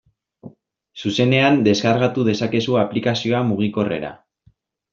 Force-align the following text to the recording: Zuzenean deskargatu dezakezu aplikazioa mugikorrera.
Zuzenean 1.01 1.61
deskargatu 1.67 2.25
dezakezu 2.31 2.81
aplikazioa 2.87 3.45
mugikorrera. 3.53 4.13